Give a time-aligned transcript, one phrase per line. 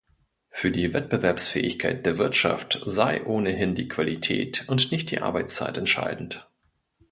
[0.49, 6.49] Für die Wettbewerbsfähigkeit der Wirtschaft sei ohnehin die Qualität und nicht die Arbeitszeit entscheidend.